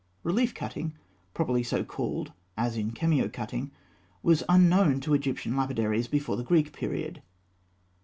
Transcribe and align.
Relief 0.23 0.55
cutting, 0.55 0.97
properly 1.35 1.61
so 1.61 1.83
called 1.83 2.31
(as 2.57 2.75
in 2.75 2.89
cameo 2.89 3.29
cutting), 3.29 3.69
was 4.23 4.41
unknown 4.49 4.99
to 4.99 5.13
Egyptian 5.13 5.55
lapidaries 5.55 6.07
before 6.07 6.37
the 6.37 6.43
Greek 6.43 6.73
period. 6.73 7.21